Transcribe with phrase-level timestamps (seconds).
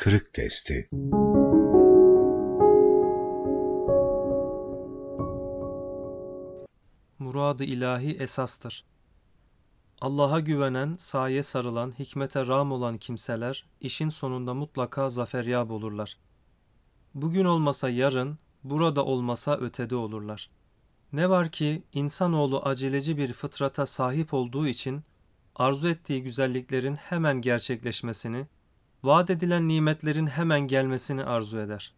[0.00, 0.88] Kırık Testi
[7.18, 8.84] Muradı ilahi esastır.
[10.00, 16.16] Allah'a güvenen, saye sarılan, hikmete ram olan kimseler işin sonunda mutlaka zaferyab olurlar.
[17.14, 20.50] Bugün olmasa yarın, burada olmasa ötede olurlar.
[21.12, 25.02] Ne var ki insanoğlu aceleci bir fıtrata sahip olduğu için
[25.54, 28.46] arzu ettiği güzelliklerin hemen gerçekleşmesini,
[29.02, 31.94] vaat edilen nimetlerin hemen gelmesini arzu eder.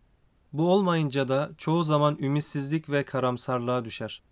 [0.52, 4.22] Bu olmayınca da çoğu zaman ümitsizlik ve karamsarlığa düşer.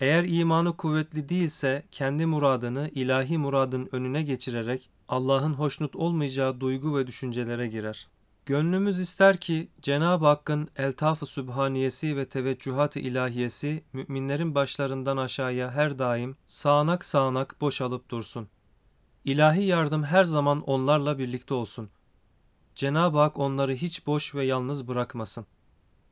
[0.00, 7.06] Eğer imanı kuvvetli değilse kendi muradını ilahi muradın önüne geçirerek Allah'ın hoşnut olmayacağı duygu ve
[7.06, 8.08] düşüncelere girer.
[8.46, 16.36] Gönlümüz ister ki Cenab-ı Hakk'ın eltaf-ı sübhaniyesi ve teveccühat-ı ilahiyesi müminlerin başlarından aşağıya her daim
[16.46, 18.48] sağanak sağanak boşalıp dursun.
[19.28, 21.90] İlahi yardım her zaman onlarla birlikte olsun.
[22.74, 25.46] Cenab-ı Hak onları hiç boş ve yalnız bırakmasın.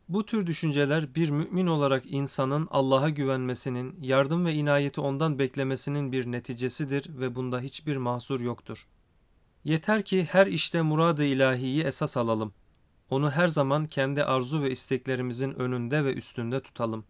[0.09, 6.33] Bu tür düşünceler bir mümin olarak insanın Allah'a güvenmesinin, yardım ve inayeti ondan beklemesinin bir
[6.33, 8.89] neticesidir ve bunda hiçbir mahsur yoktur.
[9.65, 12.53] Yeter ki her işte murad-ı ilahiyi esas alalım.
[13.11, 17.05] Onu her zaman kendi arzu ve isteklerimizin önünde ve üstünde tutalım.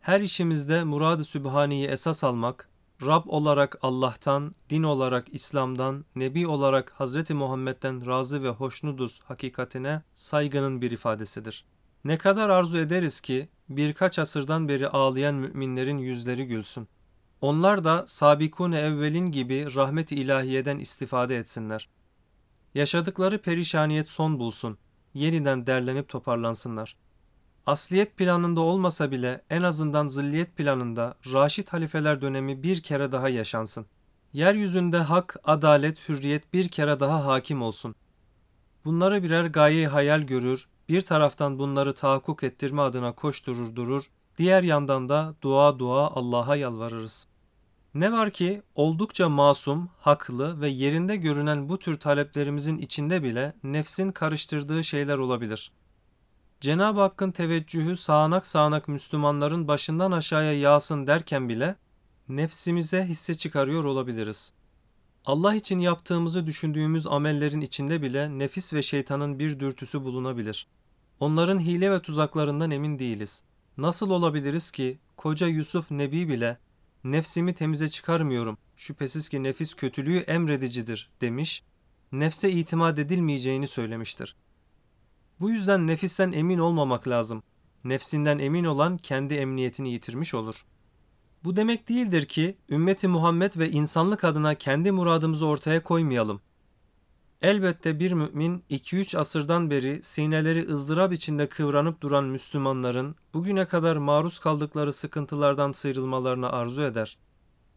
[0.00, 2.68] Her işimizde murad-ı sübhaniyi esas almak,
[3.06, 10.82] Rab olarak Allah'tan, din olarak İslam'dan, Nebi olarak Hazreti Muhammed'den razı ve hoşnuduz hakikatine saygının
[10.82, 11.64] bir ifadesidir.
[12.04, 16.88] Ne kadar arzu ederiz ki birkaç asırdan beri ağlayan müminlerin yüzleri gülsün.
[17.40, 21.88] Onlar da sabikune evvelin gibi rahmet-i ilahiyeden istifade etsinler.
[22.74, 24.78] Yaşadıkları perişaniyet son bulsun.
[25.14, 26.96] Yeniden derlenip toparlansınlar.
[27.66, 33.86] Asliyet planında olmasa bile en azından zilliyet planında Raşid halifeler dönemi bir kere daha yaşansın.
[34.32, 37.94] Yeryüzünde hak, adalet, hürriyet bir kere daha hakim olsun.
[38.84, 45.08] Bunları birer gaye hayal görür, bir taraftan bunları tahakkuk ettirme adına koşturur durur, diğer yandan
[45.08, 47.26] da dua dua Allah'a yalvarırız.
[47.94, 54.12] Ne var ki oldukça masum, haklı ve yerinde görünen bu tür taleplerimizin içinde bile nefsin
[54.12, 55.72] karıştırdığı şeyler olabilir.
[56.64, 61.76] Cenab-ı Hakk'ın teveccühü sağanak sağanak Müslümanların başından aşağıya yağsın derken bile
[62.28, 64.52] nefsimize hisse çıkarıyor olabiliriz.
[65.24, 70.66] Allah için yaptığımızı düşündüğümüz amellerin içinde bile nefis ve şeytanın bir dürtüsü bulunabilir.
[71.20, 73.44] Onların hile ve tuzaklarından emin değiliz.
[73.76, 76.58] Nasıl olabiliriz ki koca Yusuf Nebi bile
[77.04, 78.58] nefsimi temize çıkarmıyorum.
[78.76, 81.62] Şüphesiz ki nefis kötülüğü emredicidir demiş,
[82.12, 84.36] nefse itimat edilmeyeceğini söylemiştir.
[85.40, 87.42] Bu yüzden nefisten emin olmamak lazım.
[87.84, 90.66] Nefsinden emin olan kendi emniyetini yitirmiş olur.
[91.44, 96.40] Bu demek değildir ki ümmeti Muhammed ve insanlık adına kendi muradımızı ortaya koymayalım.
[97.42, 104.38] Elbette bir mümin 2-3 asırdan beri sineleri ızdırap içinde kıvranıp duran Müslümanların bugüne kadar maruz
[104.38, 107.18] kaldıkları sıkıntılardan sıyrılmalarını arzu eder.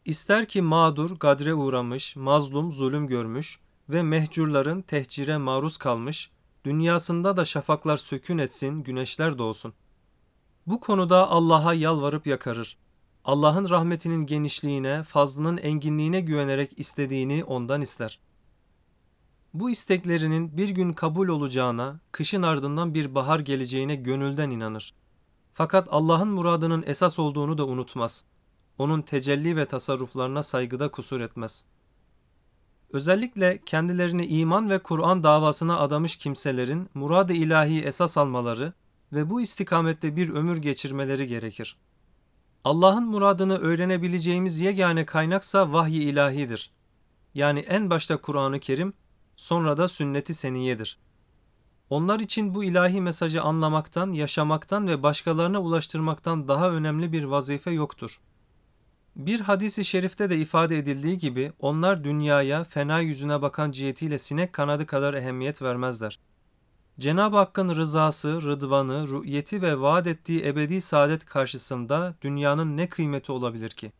[0.05, 6.31] İster ki mağdur, gadre uğramış, mazlum, zulüm görmüş ve mehcurların tehcire maruz kalmış,
[6.67, 9.73] dünyasında da şafaklar sökün etsin, güneşler doğsun.
[10.65, 12.77] Bu konuda Allah'a yalvarıp yakarır.
[13.25, 18.27] Allah'ın rahmetinin genişliğine, fazlının enginliğine güvenerek istediğini ondan ister.''
[19.59, 24.93] Bu isteklerinin bir gün kabul olacağına, kışın ardından bir bahar geleceğine gönülden inanır.
[25.53, 28.23] Fakat Allah'ın muradının esas olduğunu da unutmaz.
[28.77, 31.65] Onun tecelli ve tasarruflarına saygıda kusur etmez.
[32.93, 38.73] Özellikle kendilerini iman ve Kur'an davasına adamış kimselerin murad-ı ilahi esas almaları
[39.13, 41.77] ve bu istikamette bir ömür geçirmeleri gerekir.
[42.63, 46.71] Allah'ın muradını öğrenebileceğimiz yegane kaynaksa vahiy ilahidir.
[47.33, 48.93] Yani en başta Kur'an-ı Kerim
[49.35, 50.99] sonra da sünneti seniyedir.
[51.89, 58.21] Onlar için bu ilahi mesajı anlamaktan, yaşamaktan ve başkalarına ulaştırmaktan daha önemli bir vazife yoktur.
[59.17, 64.85] Bir hadisi şerifte de ifade edildiği gibi onlar dünyaya fena yüzüne bakan cihetiyle sinek kanadı
[64.85, 66.19] kadar ehemmiyet vermezler.
[66.99, 73.69] Cenab-ı Hakk'ın rızası, rıdvanı, rü'yeti ve vaat ettiği ebedi saadet karşısında dünyanın ne kıymeti olabilir
[73.69, 73.91] ki?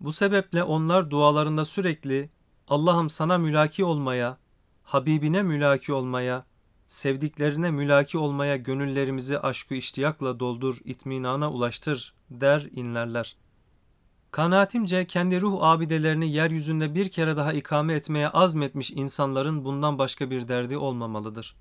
[0.00, 2.30] Bu sebeple onlar dualarında sürekli
[2.68, 4.38] Allah'ım sana mülaki olmaya,
[4.82, 6.46] Habibine mülaki olmaya,
[6.86, 13.36] sevdiklerine mülaki olmaya gönüllerimizi aşkı iştiyakla doldur, itminana ulaştır der inlerler.
[14.30, 20.48] Kanaatimce kendi ruh abidelerini yeryüzünde bir kere daha ikame etmeye azmetmiş insanların bundan başka bir
[20.48, 21.56] derdi olmamalıdır.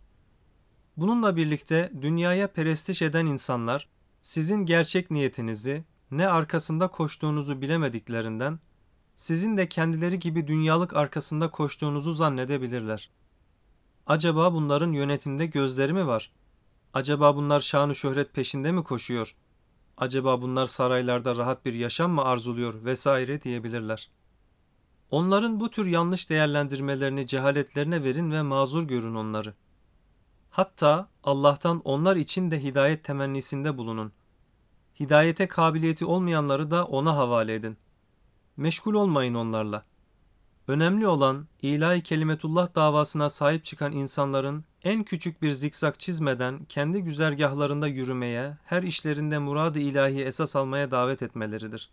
[0.97, 3.89] Bununla birlikte dünyaya perestiş eden insanlar
[4.21, 8.59] sizin gerçek niyetinizi ne arkasında koştuğunuzu bilemediklerinden
[9.15, 13.11] sizin de kendileri gibi dünyalık arkasında koştuğunuzu zannedebilirler.
[14.07, 16.31] Acaba bunların yönetimde gözleri mi var?
[16.93, 19.35] Acaba bunlar şanı şöhret peşinde mi koşuyor?
[19.97, 24.09] Acaba bunlar saraylarda rahat bir yaşam mı arzuluyor vesaire diyebilirler.
[25.11, 29.53] Onların bu tür yanlış değerlendirmelerini cehaletlerine verin ve mazur görün onları.
[30.49, 34.11] Hatta Allah'tan onlar için de hidayet temennisinde bulunun.
[34.99, 37.77] Hidayete kabiliyeti olmayanları da ona havale edin.
[38.57, 39.85] Meşgul olmayın onlarla.
[40.67, 47.87] Önemli olan ilahi kelimetullah davasına sahip çıkan insanların en küçük bir zikzak çizmeden kendi güzergahlarında
[47.87, 51.89] yürümeye, her işlerinde muradı ilahi esas almaya davet etmeleridir.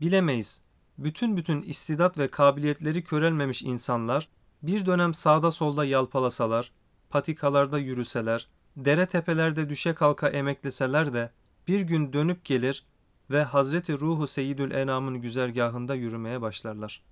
[0.00, 0.62] Bilemeyiz.
[0.98, 4.28] Bütün bütün istidat ve kabiliyetleri körelmemiş insanlar
[4.62, 6.72] bir dönem sağda solda yalpalasalar,
[7.10, 11.30] patikalarda yürüseler, dere tepelerde düşe kalka emekleseler de
[11.68, 12.86] bir gün dönüp gelir
[13.30, 17.02] ve Hazreti Ruhu Seyyidül Enam'ın güzergahında yürümeye başlarlar.